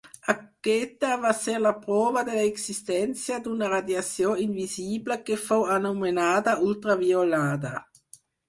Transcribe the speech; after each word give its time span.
Aquesta 0.31 1.17
va 1.25 1.33
ser 1.39 1.57
la 1.65 1.73
prova 1.83 2.23
de 2.29 2.37
l'existència 2.39 3.37
d'una 3.49 3.69
radiació 3.75 4.33
invisible 4.47 5.21
que 5.29 5.41
fou 5.45 5.69
anomenada 5.77 6.57
ultraviolada. 6.71 7.77